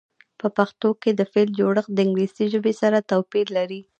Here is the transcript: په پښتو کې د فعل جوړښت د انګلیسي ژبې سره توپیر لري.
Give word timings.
په 0.39 0.47
پښتو 0.57 0.89
کې 1.01 1.11
د 1.15 1.21
فعل 1.31 1.49
جوړښت 1.59 1.91
د 1.93 1.97
انګلیسي 2.05 2.45
ژبې 2.53 2.73
سره 2.81 2.97
توپیر 3.11 3.45
لري. 3.57 3.81